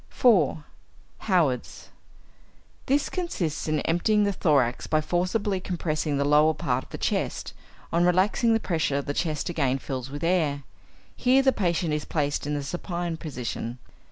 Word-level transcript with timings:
4. 0.09 0.63
Howard's. 1.29 1.89
This 2.87 3.07
consists 3.07 3.67
in 3.67 3.81
emptying 3.81 4.23
the 4.23 4.33
thorax 4.33 4.87
by 4.87 4.99
forcibly 4.99 5.59
compressing 5.59 6.17
the 6.17 6.25
lower 6.25 6.55
part 6.55 6.85
of 6.85 6.89
the 6.89 6.97
chest; 6.97 7.53
on 7.93 8.03
relaxing 8.03 8.53
the 8.53 8.59
pressure 8.59 9.03
the 9.03 9.13
chest 9.13 9.47
again 9.47 9.77
fills 9.77 10.09
with 10.09 10.23
air. 10.23 10.63
Here 11.15 11.43
the 11.43 11.51
patient 11.53 11.93
is 11.93 12.05
placed 12.05 12.47
in 12.47 12.55
the 12.55 12.63
supine 12.63 13.15
position. 13.17 13.77